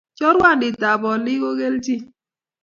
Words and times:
Choruandit 0.17 0.79
ab 0.91 1.01
olik 1.13 1.41
kokelchin 1.43 2.01